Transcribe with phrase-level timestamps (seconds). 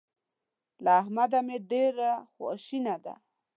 [0.83, 3.13] له احمده مې ډېره خواشنه ده.